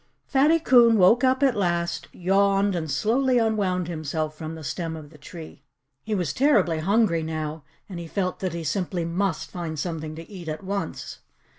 Fatty 0.25 0.59
Coon 0.59 0.97
woke 0.97 1.23
up 1.23 1.43
at 1.43 1.55
last, 1.55 2.07
yawned, 2.11 2.73
and 2.75 2.89
slowly 2.89 3.37
unwound 3.37 3.87
himself 3.87 4.35
from 4.35 4.55
the 4.55 4.63
stem 4.63 4.95
of 4.95 5.11
the 5.11 5.17
tree. 5.19 5.61
He 6.01 6.15
was 6.15 6.33
terribly 6.33 6.79
hungry 6.79 7.21
now. 7.21 7.63
And 7.87 7.99
he 7.99 8.07
felt 8.07 8.39
that 8.39 8.53
he 8.55 8.63
simply 8.63 9.05
MUST 9.05 9.51
find 9.51 9.77
something 9.77 10.15
to 10.15 10.27
eat 10.27 10.47
at 10.49 10.63
once. 10.63 11.19